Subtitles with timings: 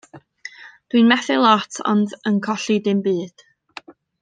[0.93, 3.45] Dw i'n methu lot ond yn colli dim byd.